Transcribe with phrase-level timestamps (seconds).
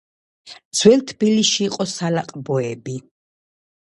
[0.77, 2.97] ძველ თბილისში იყო სალაყბოები